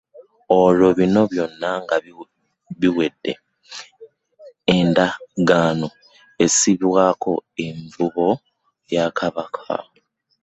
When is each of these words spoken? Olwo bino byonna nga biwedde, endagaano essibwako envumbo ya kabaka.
Olwo 0.59 0.87
bino 0.97 1.21
byonna 1.31 1.69
nga 1.81 1.95
biwedde, 2.79 3.33
endagaano 4.75 5.87
essibwako 6.43 7.31
envumbo 7.65 8.27
ya 8.95 9.05
kabaka. 9.17 9.73